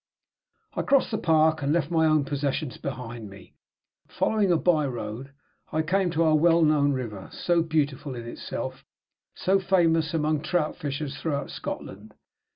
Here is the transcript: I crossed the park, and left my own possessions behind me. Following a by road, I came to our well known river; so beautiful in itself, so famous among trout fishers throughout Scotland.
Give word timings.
I 0.73 0.81
crossed 0.81 1.11
the 1.11 1.19
park, 1.19 1.61
and 1.61 1.71
left 1.71 1.91
my 1.91 2.07
own 2.07 2.25
possessions 2.25 2.79
behind 2.79 3.29
me. 3.29 3.53
Following 4.07 4.51
a 4.51 4.57
by 4.57 4.87
road, 4.87 5.29
I 5.71 5.83
came 5.83 6.09
to 6.09 6.23
our 6.23 6.33
well 6.33 6.63
known 6.63 6.91
river; 6.91 7.29
so 7.31 7.61
beautiful 7.61 8.15
in 8.15 8.25
itself, 8.25 8.83
so 9.35 9.59
famous 9.59 10.11
among 10.11 10.41
trout 10.41 10.75
fishers 10.75 11.15
throughout 11.21 11.51
Scotland. 11.51 12.15